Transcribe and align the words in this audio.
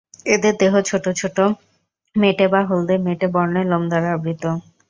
এদের 0.27 0.53
দেহ 0.59 0.73
ছোট 0.89 1.05
ছোট 1.19 1.37
মেটে 2.15 2.45
বা 2.47 2.61
হলদে 2.69 2.95
মেটে 3.05 3.27
বর্ণের 3.33 3.65
লোম 3.71 3.83
দ্বারা 3.89 4.09
আবৃত 4.15 4.43
থাকে। 4.45 4.67